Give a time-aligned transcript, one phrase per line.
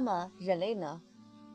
[0.00, 1.02] 那么人类呢？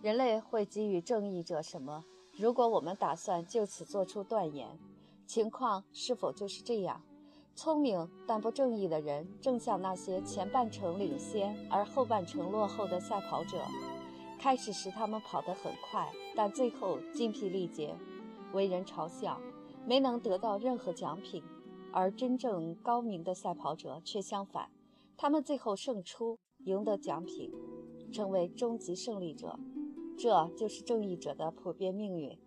[0.04, 2.05] 人类会给予正义者什么？
[2.38, 4.78] 如果我们打算就此做出断言，
[5.25, 7.01] 情况是否就是这样？
[7.56, 13.64] 聪明但不正义的人，正像那些前半程领先而后半程落后的赛跑者。
[14.37, 17.96] 开始时他们跑得很快，但最后筋疲力竭，
[18.54, 19.42] 为人嘲笑，
[19.87, 21.43] 没能得到任何奖品。
[21.92, 24.70] 而真正高明的赛跑者却相反，
[25.18, 27.51] 他们最后胜出，赢得奖品，
[28.15, 29.60] 成为终极胜利者。
[30.18, 32.38] 这就是正义者的普遍命运，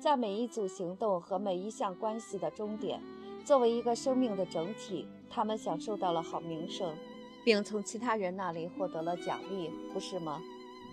[0.00, 2.98] 在每一组行动和每一项关系的终点，
[3.44, 6.96] 作为一个生命的整体，他们享受到了好名声，
[7.44, 10.40] 并从其他人那里获得了奖励，不是吗？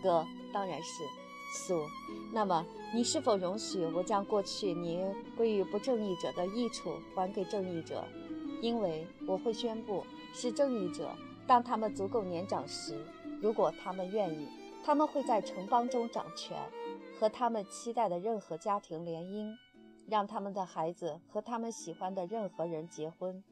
[0.04, 1.04] 哥，当然是。
[1.54, 1.80] 苏，
[2.34, 5.02] 那么你是否容许我将过去你
[5.38, 8.04] 归于不正义者的益处还给正义者？
[8.62, 11.16] 因为我会宣布，是正义者，
[11.48, 13.00] 当他们足够年长时，
[13.42, 14.48] 如果他们愿意。
[14.86, 16.56] 他们会在城邦中掌权，
[17.20, 19.52] 和他们期待的任何家庭联姻，
[20.08, 23.44] 让他们的孩子和他们喜欢的任何人结婚。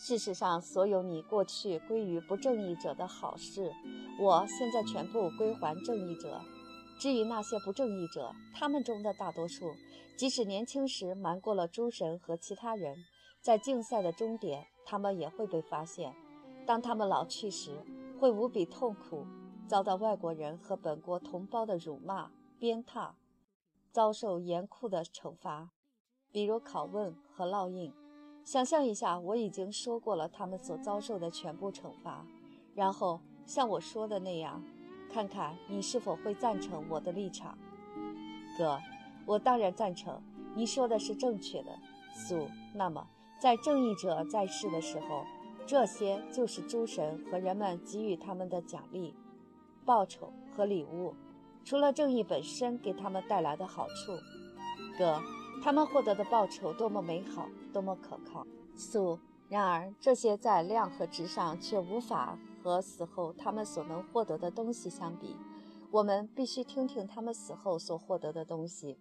[0.00, 3.70] 事实上，所有你过去归于不正义者的好事，
[4.18, 6.40] 我现在全部归还正义者。
[6.98, 9.74] 至于那些不正义者，他们中的大多数，
[10.16, 12.96] 即使年轻时瞒过了诸神和其他人，
[13.42, 16.14] 在竞赛的终点，他们也会被发现。
[16.66, 17.72] 当他们老去时，
[18.18, 19.26] 会无比痛苦。
[19.66, 23.10] 遭到外国人和本国同胞的辱骂、鞭挞，
[23.92, 25.70] 遭受严酷的惩罚，
[26.32, 27.92] 比如拷问和烙印。
[28.44, 32.24] 想象一下，我已经说过了他们所遭受的全部惩罚，
[32.74, 34.64] 然后像我说的那样，
[35.12, 37.58] 看看你是否会赞成我的立场。
[38.56, 38.80] 哥，
[39.26, 40.22] 我当然赞成，
[40.56, 41.78] 你说的是正确的。
[42.14, 43.06] 苏，那么
[43.38, 45.24] 在正义者在世的时候，
[45.68, 49.14] 这些就是诸神和人们给予他们的奖励。
[49.84, 51.14] 报酬和礼物，
[51.62, 54.12] 除了正义本身给他们带来的好处，
[54.96, 55.20] 哥，
[55.62, 58.46] 他们获得的报酬多么美好，多么可靠。
[58.74, 59.18] 素，
[59.50, 65.36] 然而这些在量和值上却无法和死后他们所能获得的东西相比。
[65.90, 68.98] 我们必须听听他们死后所获得的东西，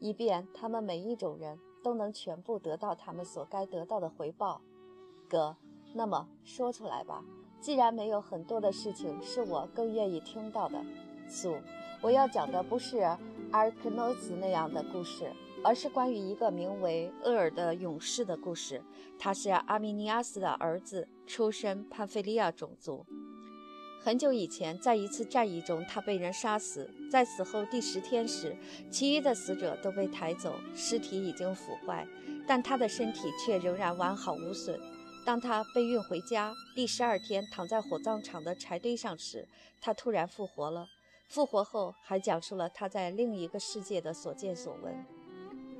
[0.00, 4.60] 以便他们每一种人都能全部得到他们所该得到的回报。
[5.28, 5.56] 哥，
[5.96, 7.24] 那么说出来吧。
[7.58, 10.78] 既然没有很多的事情是我更愿意听到的，
[11.26, 11.56] 苏，
[12.02, 12.98] 我要讲的不是
[13.50, 15.32] 阿尔克诺斯那样的故事，
[15.64, 18.82] 而是关于一个名为厄尔的勇士的故事。
[19.18, 23.06] 他是阿米尼亚斯的儿子，出身潘菲利亚种族。
[24.02, 26.88] 很久以前，在一次战役中，他被人杀死。
[27.10, 28.54] 在死后第十天时，
[28.90, 32.06] 其余的死者都被抬走，尸体已经腐坏，
[32.46, 34.78] 但他的身体却仍然完好无损。
[35.26, 39.48] 当他被运回家，第十二天躺在火葬场的柴堆上时，
[39.80, 40.86] 他突然复活了。
[41.26, 45.04] 复活后，还讲述了他在另一个世界的所见所闻。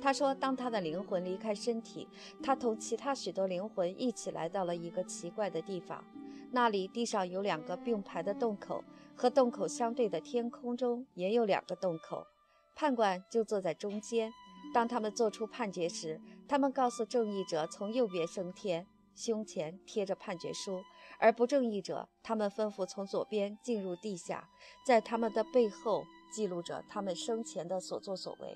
[0.01, 2.05] 他说，当他的灵魂离开身体，
[2.43, 6.03] 他同其他许多灵魂一起来到了一个奇怪的地方。
[6.51, 8.83] 那里地上有两个并排的洞口，
[9.15, 12.27] 和洞口相对的天空中也有两个洞口。
[12.75, 14.29] 判官就坐在中间。
[14.73, 16.19] 当他们做出判决时，
[16.49, 18.85] 他们告诉正义者从右边升天。
[19.17, 20.83] 胸前贴着判决书，
[21.17, 24.47] 而不正义者，他们吩咐从左边进入地下，
[24.85, 28.55] 在他们的背后记录着他们生前的所作所为。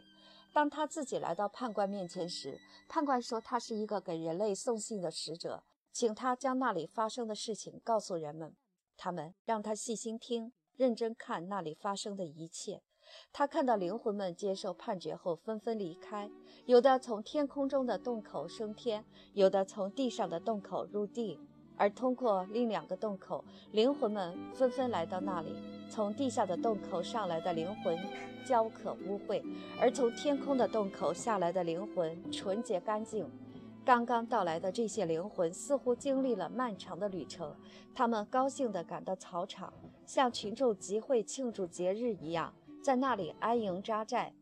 [0.54, 8.56] 当他自己来到判官面前时，判官说他是一个给人类送信的使者，请他将那里发生的事情告诉人们。
[8.98, 12.84] 他们让他细心听，认真看那里发生的一切。
[13.34, 16.30] 他看到灵魂们接受判决后纷纷离开，
[16.66, 19.04] 有的从天空中的洞口升天，
[19.34, 21.40] 有的从地上的洞口入地。
[21.78, 25.56] 而通过另两个洞口，灵魂们纷纷来到那里。
[25.90, 27.98] 从地下的洞口上来的灵魂
[28.46, 29.44] 焦渴污秽，
[29.80, 33.28] 而从天空的洞口下来的灵魂纯洁干净。
[33.84, 37.56] 刚刚到来的这些灵魂似乎经历了漫长的旅程，
[37.96, 39.74] 他们高兴地赶到草场，
[40.06, 42.54] 像群众集会庆祝节日一样。
[42.82, 44.34] 在那里安营扎寨。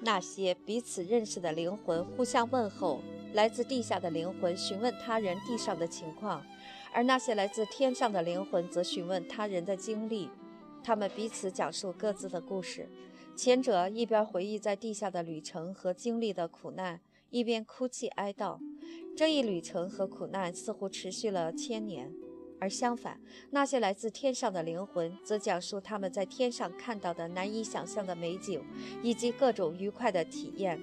[0.00, 3.00] 那些彼此认识的灵魂互相问候，
[3.34, 6.42] 来自地下的灵魂询问他人地上的情况，
[6.92, 10.30] 而那些来自天上的灵魂则询问他人的经历。
[10.82, 12.88] 他们彼此讲述各自的故事，
[13.36, 18.58] 前者一边回忆在地下的旅程和经历的苦难，一边哭泣哀悼。
[19.14, 22.10] 这一旅程和苦难似乎持续了千年。
[22.60, 23.18] 而相反，
[23.50, 28.62] 那些来自天上的灵魂则讲述他们在天上看到的难以想象的美景，
[29.02, 30.80] 以及各种愉快的体验。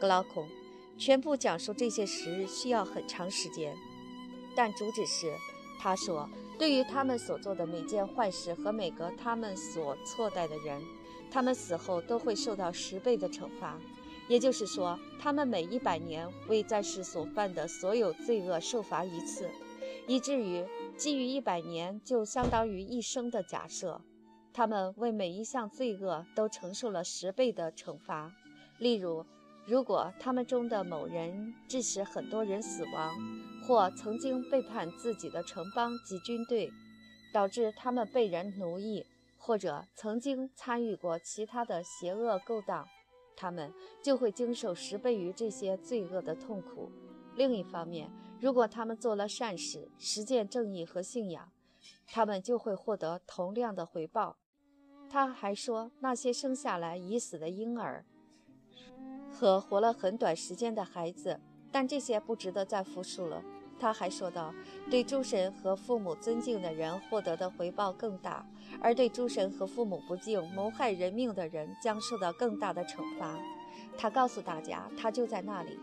[0.00, 0.48] 格劳孔，
[0.98, 3.76] 全部讲述这些时需要很长时间，
[4.56, 5.32] 但主旨是，
[5.78, 6.28] 他说，
[6.58, 10.82] 对于他们所做的每件坏事和每个他们所错待的人，
[11.30, 13.78] 他们死后都会受到十倍的惩罚。
[14.28, 19.48] 也就是说，他们每一百年为在世所犯的所有罪恶受罚一次，
[20.08, 20.64] 以至于
[20.96, 24.00] 基于一百年就相当于一生的假设，
[24.52, 28.32] 他们为每一项罪恶都承受了十倍的惩罚。
[28.78, 29.24] 例如，
[29.66, 33.14] 如果他们中的某人致使很多人死亡，
[33.66, 36.72] 或曾经背叛自己的城邦及军队，
[37.30, 39.04] 导致他们被人奴役，
[39.36, 42.86] 或者曾经参与过其他的邪恶勾当。
[43.36, 43.70] 他们
[44.02, 46.90] 就会经受十倍于这些罪恶的痛苦。
[47.34, 48.10] 另一方面，
[48.40, 51.50] 如果他们做了善事，实践正义和信仰，
[52.06, 54.36] 他们就会获得同样的回报。
[55.08, 58.04] 他还说，那些生下来已死的婴儿
[59.32, 61.40] 和活了很短时间的孩子，
[61.70, 63.42] 但这些不值得再复述了。
[63.78, 64.54] 他还说道
[64.90, 68.46] ：“对诸神和父母尊敬的人获得的回报更大，
[68.80, 73.38] 而对诸神和父母不敬、谋害人命的人将受到更大的惩罚。”
[73.98, 75.78] 他告诉大家，他就在那里。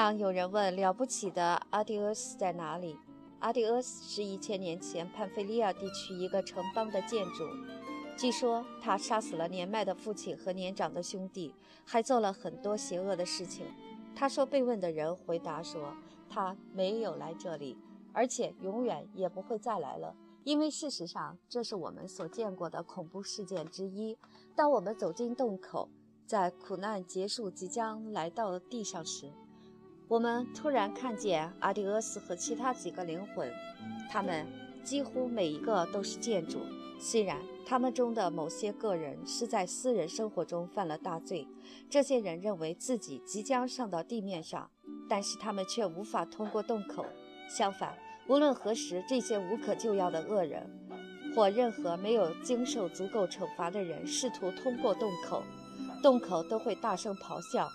[0.00, 2.96] 当有人问了不起的阿迪俄斯在哪里，
[3.40, 7.44] 阿迪俄斯是一千年前潘菲利亚地区一个城邦的建筑。
[8.16, 11.52] 据说他杀死了年迈的父亲和年长的兄弟，
[11.84, 13.66] 还做了很多邪恶的事情。
[14.14, 15.92] 他说，被问的人回答说。
[16.30, 17.76] 他没有来这里，
[18.12, 20.14] 而且永远也不会再来了，
[20.44, 24.16] 因为事实上这是我们所见过的恐怖事件之一。
[24.54, 25.88] 当我们走进洞口，
[26.24, 29.32] 在苦难结束即将来到地上时，
[30.08, 33.52] 我们突然看见阿迪俄斯和其他几个灵魂，
[34.10, 34.46] 他们
[34.82, 36.60] 几乎每一个都是建筑。
[36.98, 41.46] 虽然他们中的某些个人是在私人生活中犯了大罪，
[41.90, 44.70] 这些人认为自己即将上到地面上。
[45.10, 47.04] 但是他们却无法通过洞口。
[47.48, 47.94] 相反，
[48.28, 50.66] 无论何时，这些无可救药的恶人，
[51.34, 55.42] 或任何没有经受足够惩罚的人，试图通过洞口，
[56.02, 57.68] 洞口都会大声咆哮。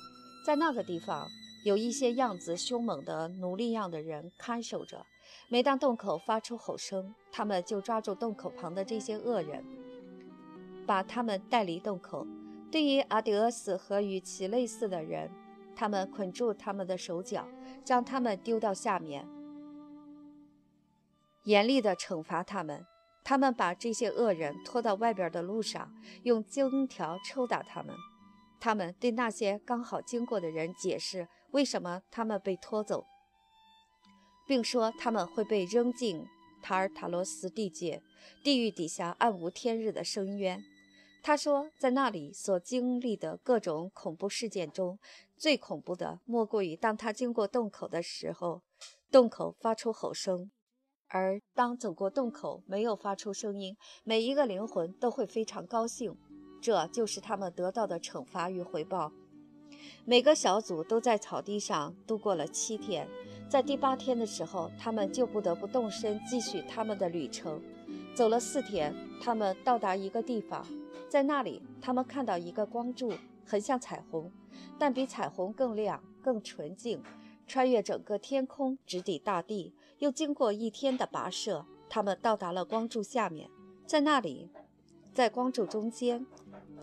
[0.46, 1.28] 在那个地方，
[1.64, 5.06] 有一些样子凶猛的奴隶样的人看守着。
[5.48, 9.66] 每当洞口发出吼声，他们就抓住洞口旁的这些恶人，
[10.86, 12.28] 把他们带离洞口。
[12.70, 15.30] 对于阿迪厄斯和与其类似的人，
[15.76, 17.48] 他们捆住他们的手脚，
[17.84, 19.28] 将他们丢到下面，
[21.44, 22.86] 严厉地惩罚他们。
[23.24, 25.94] 他们把这些恶人拖到外边的路上，
[26.24, 27.96] 用荆条抽打他们。
[28.64, 33.06] 他们对那些刚好经过的人解释为什么他们被拖走，
[34.48, 36.26] 并说他们会被扔进
[36.62, 38.02] 塔尔塔罗斯地界，
[38.42, 40.64] 地狱底下暗无天日的深渊。
[41.22, 44.98] 他说，在那里所经历的各种恐怖事件中，
[45.36, 48.62] 最恐怖的莫过于当他经过洞口的时候，
[49.12, 50.50] 洞口发出吼声；
[51.10, 53.76] 而当走过洞口没有发出声音，
[54.06, 56.18] 每一个灵魂都会非常高兴。
[56.64, 59.12] 这就是他们得到的惩罚与回报。
[60.06, 63.06] 每个小组都在草地上度过了七天，
[63.50, 67.62] 在第八天的时候，他们就不得不动身继续他们的旅程。
[68.16, 70.66] 走了四天，他们到达一个地方。
[71.10, 73.12] 在那里，他们看到一个光柱，
[73.46, 74.32] 很像彩虹，
[74.80, 77.04] 但比彩虹更亮、更纯净，
[77.46, 79.74] 穿越整个天空，直抵大地。
[80.00, 83.50] 又经过一天的跋涉，他们到达了光柱下面。
[83.86, 84.50] 在那里，
[85.14, 86.26] 在光柱中间，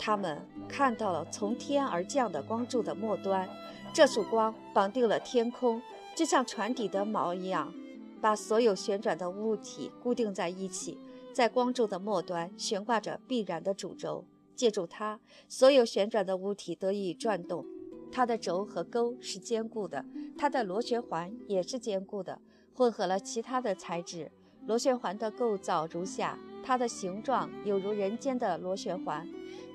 [0.03, 3.47] 他们看到了从天而降的光柱的末端。
[3.93, 5.83] 这束光绑定了天空，
[6.17, 7.71] 就像船底的锚一样，
[8.21, 10.99] 把所有旋转的物体固定在一起。
[11.35, 14.25] 在光柱的末端悬挂着必然的主轴，
[14.57, 17.67] 借助它，所有旋转的物体得以转动。
[18.11, 20.05] 它的轴和钩是坚固的，
[20.39, 22.41] 它的螺旋环也是坚固的。
[22.73, 24.31] 混合了其他的材质，
[24.67, 29.29] 螺旋环的构造如下：它的形状有如人间的螺旋环，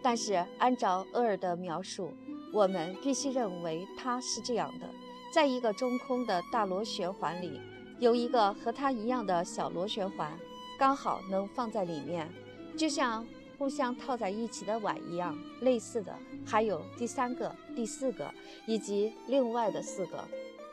[0.03, 2.11] 但是按照厄尔的描述，
[2.53, 4.87] 我们必须认为它是这样的：
[5.33, 7.59] 在一个中空的大螺旋环里，
[7.99, 10.31] 有一个和它一样的小螺旋环。
[10.77, 12.29] 刚好能放在里面，
[12.77, 13.25] 就像
[13.57, 15.37] 互相套在一起的碗一样。
[15.61, 16.13] 类似的
[16.45, 18.29] 还有第三个、第四个
[18.67, 20.21] 以及另外的四个，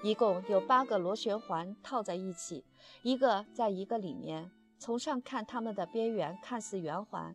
[0.02, 2.64] 一共有八个螺旋环套在一起，
[3.02, 4.50] 一个在一个里面。
[4.82, 7.32] 从上看，它们的边缘看似圆环，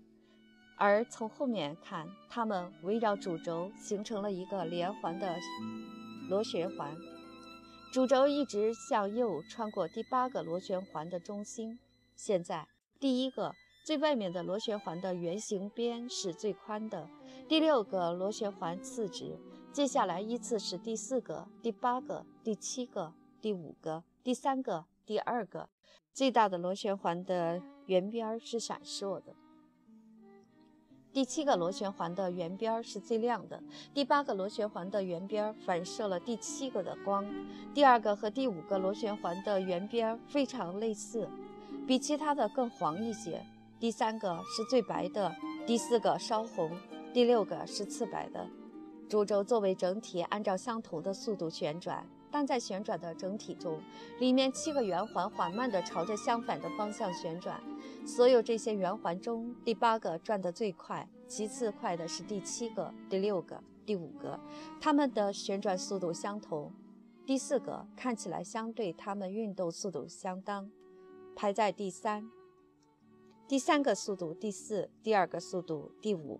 [0.75, 5.33] 而从后面看，它们围绕主轴形成了一个连环的
[6.29, 6.93] 螺旋环。
[7.93, 11.79] 主轴一直向右穿过第八个螺旋环的中心。
[12.17, 12.67] 现在，
[12.99, 13.53] 第一个
[13.85, 17.09] 最外面的螺旋环的圆形边是最宽的，
[17.47, 19.39] 第六个螺旋环次之，
[19.71, 25.69] 接下来依次是第四个、第八个、第七个、第五个、第三个、第二个。
[26.13, 29.33] 最大的螺旋环的圆边是闪烁的。
[31.13, 37.25] 第七个螺旋环的圆边是最亮的，第八个螺旋环的圆边反射了第七个的光。
[37.73, 41.29] 第二个和第五个螺旋环的圆边非常类似，
[41.87, 43.41] 比其他的更黄一些。
[43.79, 45.33] 第三个是最白的，
[45.65, 46.77] 第四个稍红，
[47.13, 48.45] 第六个是次白的。
[49.07, 52.05] 主轴作为整体，按照相同的速度旋转。
[52.29, 53.81] 但在旋转的整体中，
[54.19, 57.61] 里面七个圆环缓慢地朝着相反的方向旋转。
[58.05, 64.39] 所有这些圆环中，第八个转得最快，其次快的是第七个、第六个、第五个，
[64.79, 66.71] 它们的旋转速度相同。
[67.25, 70.69] 第四个看起来相对它们运动速度相当，
[71.35, 72.29] 排在第三。
[73.47, 76.39] 第三个速度第四，第二个速度第五。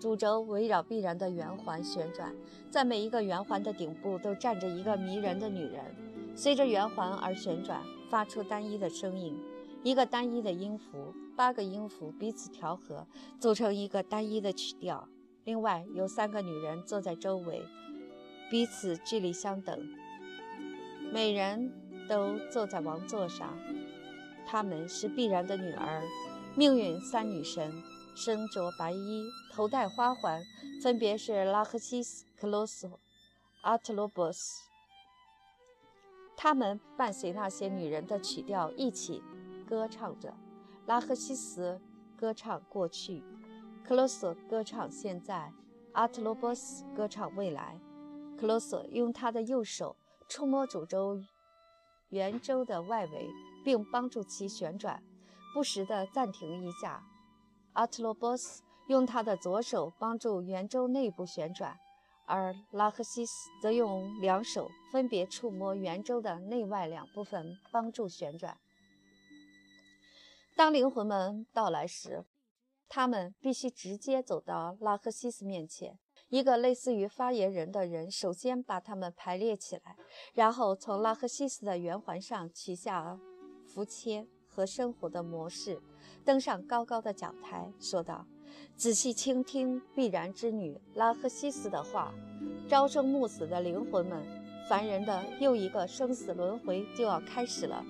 [0.00, 2.34] 主轴围绕必然的圆环旋转，
[2.70, 5.94] 在每一个圆环的顶部都站着一个迷人的女人，
[6.34, 9.38] 随着圆环而旋转，发出单一的声音，
[9.82, 13.06] 一个单一的音符，八个音符彼此调和，
[13.38, 15.06] 组成一个单一的曲调。
[15.44, 17.62] 另外有三个女人坐在周围，
[18.50, 19.78] 彼此距离相等，
[21.12, 21.70] 每人
[22.08, 23.54] 都坐在王座上。
[24.46, 26.02] 她们是必然的女儿，
[26.56, 27.70] 命运三女神。
[28.14, 30.42] 身着白衣，头戴花环，
[30.82, 33.00] 分别是拉赫西斯、克罗索、
[33.62, 34.62] 阿特罗波斯。
[36.36, 39.22] 他们伴随那些女人的曲调一起
[39.66, 40.34] 歌唱着。
[40.86, 41.80] 拉赫西斯
[42.16, 43.22] 歌唱过去，
[43.84, 45.52] 克罗索歌唱现在，
[45.92, 47.78] 阿特罗波斯歌唱未来。
[48.38, 49.94] 克罗索用他的右手
[50.28, 51.22] 触摸主轴
[52.08, 53.28] 圆周的外围，
[53.62, 55.02] 并帮助其旋转，
[55.52, 57.06] 不时地暂停一下。
[57.72, 61.78] 阿特罗波斯用他的左手帮助圆周内部旋转，
[62.26, 68.58] 而拉赫西斯则用两手分别触摸圆周的内外两部分，帮助旋转。
[70.56, 72.24] 当灵魂们到来时，
[72.88, 75.98] 他们必须直接走到拉赫西斯面前。
[76.28, 79.96] 一个类似于发言人的人首先把他们排列起来，
[80.34, 83.18] 然后从拉赫西斯的圆环上取下
[83.66, 85.80] 符签和生活的模式。
[86.24, 88.26] 登上高高的讲台，说道
[88.76, 92.12] ：“仔细倾听必然之女拉赫西斯的话，
[92.68, 94.22] 朝生暮死的灵魂们，
[94.68, 97.84] 凡人的又一个生死轮回就要开始了。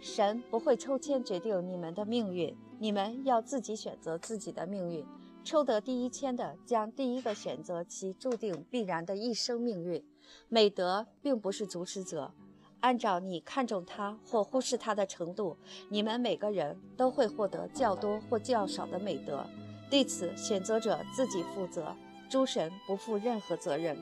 [0.00, 5.04] 神不会抽签决定你们的命运，你们要自己选择自己的命运。
[5.42, 10.04] 抽得第一签的将第一个选择其注定必然的一生命运。
[10.48, 12.32] 美德并不是主持者。”
[12.80, 15.56] 按照你看重他或忽视他的程度，
[15.88, 19.46] 你们每个人都会获得较多或较少的美德。
[19.90, 21.94] 对此，选择者自己负责，
[22.28, 23.96] 诸神不负任何责任。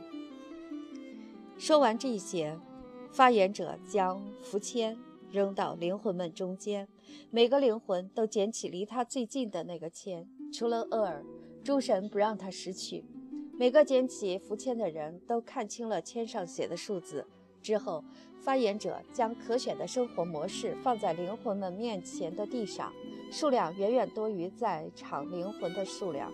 [1.59, 2.57] 说完这些，
[3.11, 4.97] 发言者将符签
[5.31, 6.87] 扔到灵魂们中间，
[7.31, 11.25] 每个灵魂都捡起离他最近的那个签，除了厄尔，
[11.65, 13.05] 诸神不让他拾取。
[13.59, 17.27] 每个捡起符签的人都看清了签上写的数字。
[17.63, 18.03] 之后，
[18.41, 22.93] 发言者将可选的生活模式放在灵魂们面前的地上，
[23.31, 26.33] 数量远远多于在场灵魂的数量。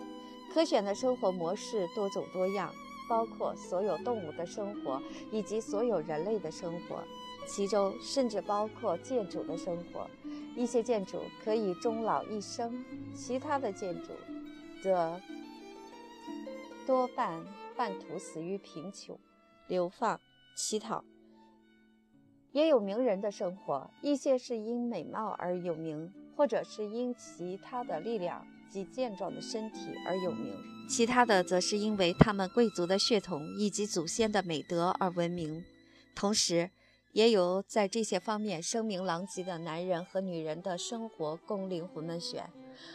[0.53, 2.73] 可选的生活模式多种多样，
[3.09, 5.01] 包括所有动物的生活
[5.31, 7.03] 以及所有人类的生活，
[7.45, 10.09] 其中甚至包括建筑的生活。
[10.55, 14.13] 一些建筑可以终老一生，其他的建筑
[14.81, 15.19] 则
[16.87, 17.43] 多半
[17.75, 19.19] 半途死于贫穷、
[19.67, 20.17] 流放、
[20.55, 21.03] 乞讨。
[22.55, 30.53] 也有名人的生活，一些是因美貌而有名，或者是因其他的力量及健壮的身体而有名；
[30.87, 35.65] 其他的则是因为他们贵族的血统以及祖先的美德而闻名。
[36.15, 36.71] 同时，
[37.11, 42.49] 也有在这些方面声名狼藉的男人和女人的生活供灵魂们选，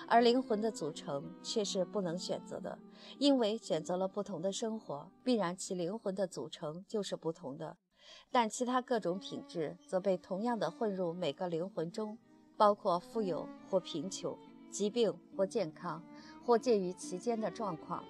[0.08, 2.78] 而灵魂的组成却是不能选择的，
[3.18, 7.76] 因为选择了不同的生活，必然其灵魂的组成就是不同的。
[8.30, 12.16] 但其他各种品质则被同样的混入每个灵魂中，
[12.56, 14.36] 包括富有或贫穷、
[14.70, 16.02] 疾病或健康，
[16.44, 18.04] 或介于其间的状况。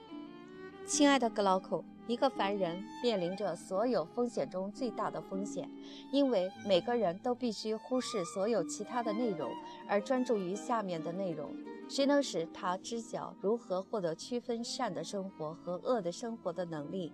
[0.87, 5.71] 亲爱的格劳孔，一个凡人面临着所有风险中最大的风险，
[6.11, 9.53] 因为每个人都必须忽视所有其他的内容，
[9.87, 11.55] 而专注于下面的内容。
[11.91, 17.13] 谁能使他知晓如何获得区分善的生活和恶的生活的能力，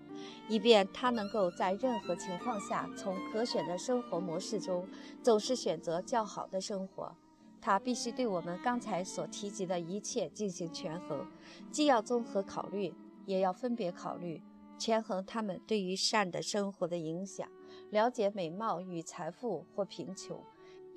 [0.50, 4.86] 以便他能够在任何情况下从可选的生活模式中
[5.22, 7.16] 总是选择较好的生活？
[7.58, 11.26] 他必须对我们刚才所提及的一切进行权衡，
[11.70, 14.42] 既要综合考虑，也要分别考虑，
[14.78, 17.48] 权衡他们对于善的生活的影响，
[17.88, 20.44] 了解美貌与财富或贫穷。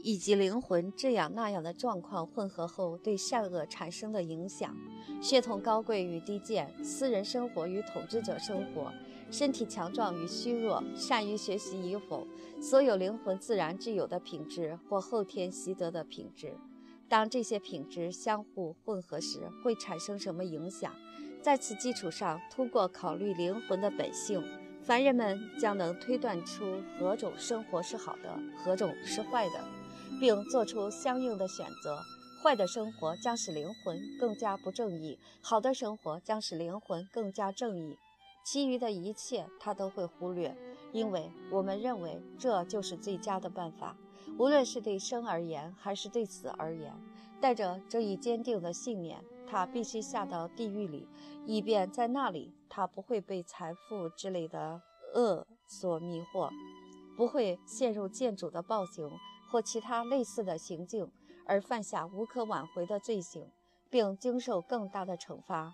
[0.02, 4.76] 以及灵魂这样那样的状况混合后对善恶产生的影响，
[5.22, 8.92] 血统高贵与低贱，私人生活与统治者生活，
[9.30, 12.26] 身体强壮与虚弱，善于学习与否，
[12.62, 16.54] 所有灵魂自然具有的品质或后天习得的品质，
[17.08, 20.94] 当这些品质相互混合时，会产生什么影响？
[21.42, 24.44] 在此基础上，通过考虑灵魂的本性，
[24.82, 29.79] 凡人们将能推断出何种生活是好的，何种是坏的。
[30.20, 32.00] 并做出相应的选择。
[32.42, 37.98] 坏的生活将使灵魂更加不正义，好的生活将使灵魂更加正义。
[38.46, 40.56] 其余的一切他都会忽略，
[40.94, 43.98] 因为我们认为这就是最佳的办法，
[44.38, 46.94] 无论是对生而言还是对死而言。
[47.42, 51.08] 带着这一坚定的信念，他必须下到地狱里，
[51.46, 54.82] 以便在那里他不会被财富之类的
[55.14, 56.50] 恶所迷惑，
[57.18, 59.10] 不会陷入建主的暴行。
[59.50, 61.12] 或其他类似的行径，
[61.46, 63.50] 而犯下无可挽回的罪行，
[63.90, 65.74] 并经受更大的惩罚。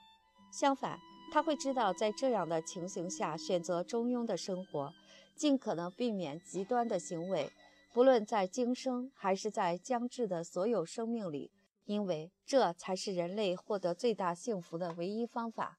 [0.52, 1.00] 相反，
[1.32, 4.94] 他会知道在这样的情形下选择中庸的生活，
[5.36, 7.52] 尽可能避免极端的行为，
[7.94, 11.52] 不论在今生还是在将至的所有生命里，
[11.84, 15.78] 因为这才是人类获得最大幸福的唯一方法。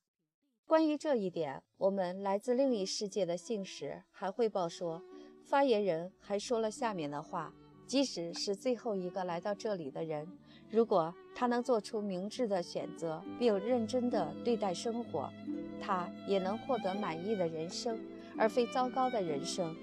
[0.67, 5.01] 关于这一点，我们来自另一世界的信使还汇报说，
[5.45, 7.55] 发言人还说了下面的话。
[7.87, 10.27] 即使是最后一个来到这里的人，
[10.69, 15.31] 如果他能做出明智的选择，并认真地对待生活，
[15.81, 17.99] 他也能获得满意的人生，
[18.37, 19.75] 而非糟糕的人生。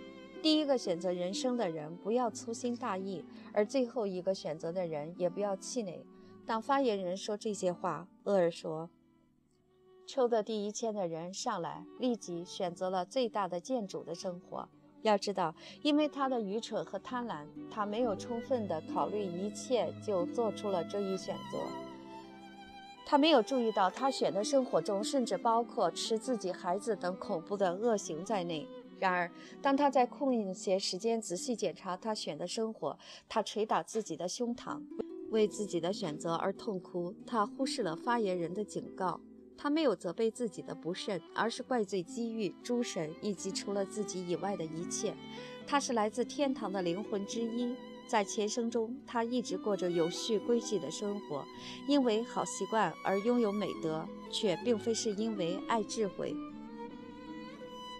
[0.42, 3.24] 第一个选择人生的人不要粗心大意，
[3.54, 6.06] 而最后一个选择的人也不要气馁。
[6.46, 8.90] 当发言人说这些话，厄尔说
[10.06, 14.68] ：“抽的第一签的人上来，立即选择了最大的建筑的生活。”
[15.04, 21.60] 要知道，因为他的愚蠢和贪婪，他没有充分的考虑一切，就做出了这一选择。
[23.06, 28.66] 他没有注意到，他选的生活中甚至包括吃自己孩子等恐怖的恶行在内。
[28.98, 29.30] 然而，
[29.62, 34.82] 当他在空闲时间仔细检查他选的生活，他捶打自己的胸膛，
[35.30, 37.14] 为自己的选择而痛哭。
[37.28, 39.20] 他忽视了发言人的警告。
[39.58, 45.16] 他没有责备自己的不慎，而是怪罪机遇、诸神以及除了自己以外的一切。
[45.66, 51.46] 他是来自天堂的灵魂之一，在前生中，他一直过着有序规矩的生活，
[51.88, 56.36] 因为好习惯而拥有美德，却并非是因为爱智慧。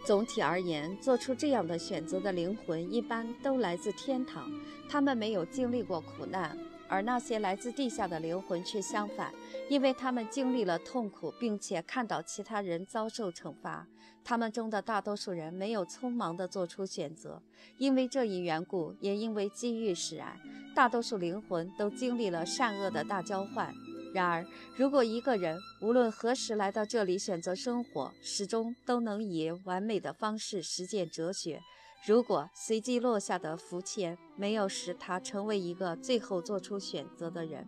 [0.06, 4.52] 总体而言，做出这样的选择的灵魂一般都来自天堂，
[4.90, 6.58] 他们没有经历过苦难。
[6.94, 9.34] 而那些来自地下的灵魂却相反，
[9.68, 13.88] 因为他们经历了痛苦，并且看到其他人遭受惩罚。
[14.24, 17.42] 他们中的大多数人没有匆忙地做出选择，
[17.80, 20.40] 因为这一缘故，也因为机遇使然。
[20.76, 23.74] 大多数灵魂都经历了善恶的大交换。
[24.14, 24.46] 然而，
[24.78, 31.60] 如果一个人无论何时来到这里选择生活，始终都能以完美的方式实践哲学。
[32.06, 37.66] 如果随机落下的福签没有使他成为一个最后做出选择的人，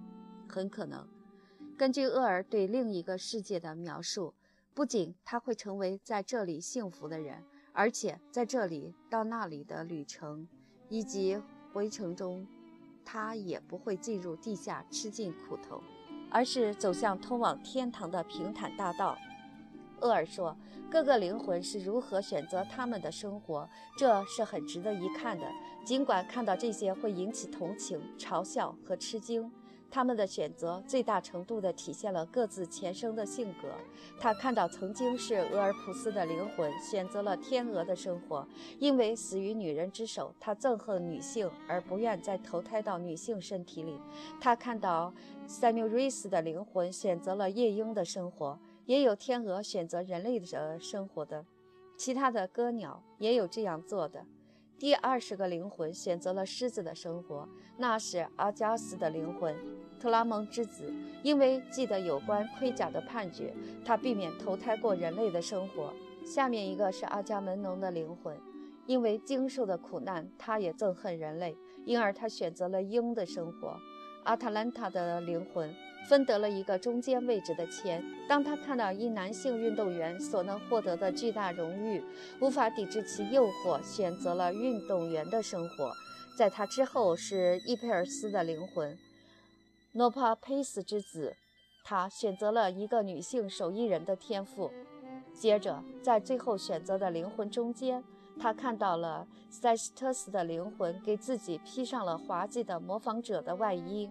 [0.49, 1.07] 很可能，
[1.77, 4.33] 根据厄尔对另一个世界的描述，
[4.73, 10.45] 不仅他会成为在这里幸福的人，而且在这里到那里的旅程
[10.89, 12.45] 以及回程中，
[13.05, 15.81] 他也不会进入地下吃尽苦头，
[16.29, 19.17] 而是走向通往天堂的平坦大道。
[20.01, 20.55] 厄尔说
[20.91, 25.45] ：“各个灵魂是如何选择他们的生活，这是很值得一看的。
[25.84, 29.51] 尽管看到这些会引起同情、嘲笑和吃惊，
[29.89, 33.69] 他们的选择最大程度地体现了各自前生的性格。
[34.19, 38.45] 他看到曾经是俄尔普斯的灵魂选择了天鹅的生活，
[38.79, 43.99] 因为死于女人之手，他憎恨女性而不愿再投胎到女性身体里。
[44.41, 45.13] 他看到
[45.47, 51.45] 塞缪瑞斯的灵魂选择了夜莺的生活。”也有天鹅选择人类的生活的，
[51.97, 54.25] 其他的歌鸟也有这样做的。
[54.77, 59.55] 第二十个灵魂选择了狮子的生活，那是阿加斯的灵魂，
[59.99, 60.93] 特拉蒙之子。
[61.23, 65.93] 因为记得有关盔甲的判决，他避免投胎过人类的生活。
[66.23, 68.37] 下面一个是阿伽门农的灵魂，
[68.85, 73.79] 因为经受的苦难，他也憎恨人类，因而他选择了鹰的生活。
[74.25, 75.73] 阿特兰塔的灵魂。
[76.07, 77.99] 分得了一个中间位置的签。
[78.29, 81.99] 当他看到一男性运动员所能获得的巨大荣誉，
[82.39, 85.91] 无法抵制其诱惑，选择了运动员的生活。
[86.38, 88.95] 在他之后是伊佩尔斯的灵魂，
[89.93, 91.35] 诺帕佩斯之子。
[91.83, 94.71] 他选择了一个女性手艺人的天赋。
[95.33, 98.03] 接着，在最后选择的灵魂中间，
[98.39, 104.09] 他看到了塞斯特斯的灵魂给自己披上了滑稽的模仿者的外衣。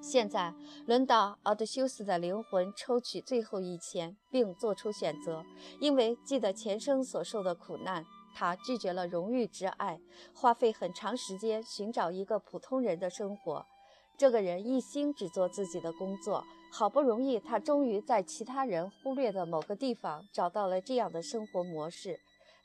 [0.00, 0.54] 现在
[0.86, 5.44] 轮到奥德修斯的灵魂抽取最后一签，并做出选择。
[5.80, 10.00] 因为记得前生所受的苦难，他拒绝了荣誉之爱，
[10.32, 13.66] 花费很长时间寻找一个普通人的生活。
[14.16, 22.18] 这个人一心只做自己的工作，好不容易，他终于在其他人忽略的某个地方找到了这样的生活模式。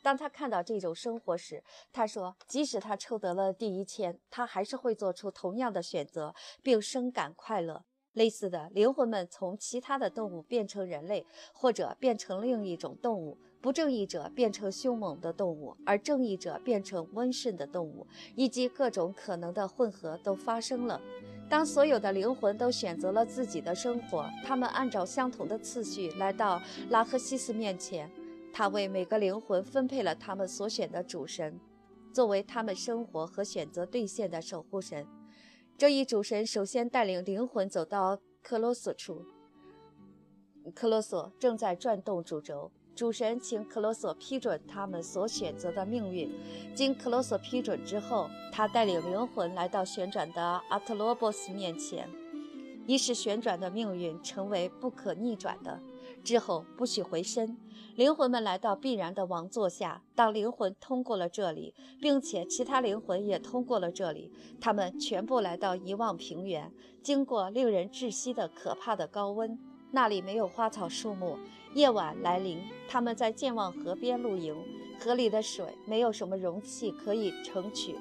[0.03, 1.63] 当他看到这种生活时，
[1.93, 7.85] 他说：“即使他抽得了第一签，他还是会做出同样的选择，并深感快乐。
[8.11, 21.01] 类似的灵魂们从其他的动物变成人类，或者变成另一种动物；不正义者变成凶猛的动物，而正义者变成温顺的动物，以及各种可能的混合都发生了。
[21.49, 28.11] 当所有的灵魂都选择了自己的生活，他们按照相同的次序来到拉赫西斯面前。”
[28.53, 31.59] 他为每个灵魂分配了他们所选的主神，
[32.13, 35.07] 作为他们生活和选择兑现的守护神。
[35.75, 39.25] 这一主神首先带领灵魂走到克罗索处，
[40.75, 42.71] 克罗索正在转动主轴。
[42.95, 46.31] 主神请克罗索批准他们所选择的命运。
[46.75, 52.07] 经克罗索批准之后，他带领灵魂来到旋转的阿特罗波斯面前，
[52.85, 55.81] 以使旋转的命运成为不可逆转的。
[56.23, 57.57] 之后不许回身，
[57.95, 60.01] 灵魂们来到必然的王座下。
[60.15, 64.31] 当灵魂通过了这里，并且其他灵魂也通过了这里，
[64.61, 66.71] 他们全部来到遗忘平原。
[67.01, 69.59] 经过令人窒息的可怕的高温，
[69.91, 71.37] 那里没有花草树木。
[71.73, 74.55] 夜晚来临，他们在健忘河边露营，
[74.99, 77.95] 河里的水没有什么容器可以盛取。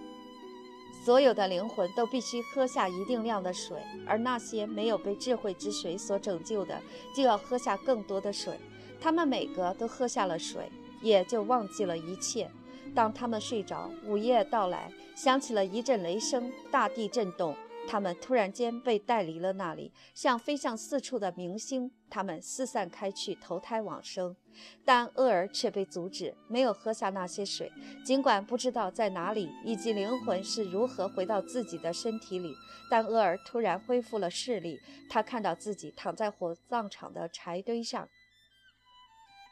[0.92, 3.76] 所有的灵魂都必须喝下一定量的水，
[4.06, 6.80] 而那些没有被智慧之水所拯救的，
[7.16, 8.54] 就要喝下更多的水。
[9.00, 12.48] 他们每个都喝下了水，也就忘记了一切。
[12.94, 17.56] 当他们睡着，午夜到来，响起了一阵雷声，大地震动。
[17.86, 21.90] 他们突然间被带离了那里，像飞向四处的明星。
[22.08, 24.36] 他们四散开去，投胎往生，
[24.84, 27.72] 但厄尔却被阻止，没有喝下那些水。
[28.04, 32.54] 尽管不知道在哪里，以及灵魂是如何回到自己的身体里，
[32.90, 34.78] 但厄尔突然恢复了视力。
[35.08, 38.06] 他看到自己躺在火葬场的柴堆上，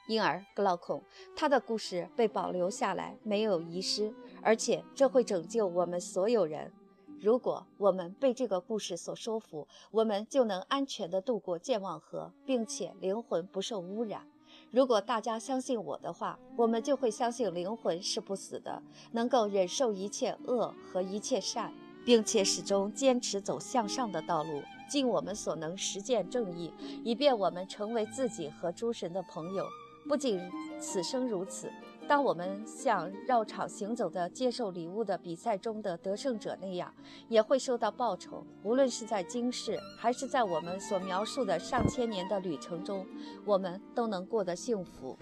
[0.06, 1.02] 因而格劳孔
[1.34, 4.12] 他的故事被保留下来，没有遗失，
[4.42, 6.70] 而且这会拯救我们所有人。
[7.20, 14.26] 如果我们被这个故事所说服，我们就能安全地渡过健忘河，并且灵魂不受污染。
[14.70, 21.70] 如果大家相信我的话，我们就会相信灵魂是不死的，能够忍受一切恶和一切善，
[22.06, 26.72] 并且始终坚持走向上的道路，尽我们所能实践正义，
[27.04, 29.66] 以便我们成为自己和诸神的朋友。
[30.08, 30.40] 不仅
[30.80, 31.70] 此生如此。
[32.10, 36.92] 当我们像绕场行走的接受礼物的比赛中的得胜者那样，
[37.28, 38.44] 也会受到报酬。
[38.64, 43.06] 无论是在今世，还是在我们所描述的上千年的旅程中，
[43.44, 45.16] 我们都能过得幸福。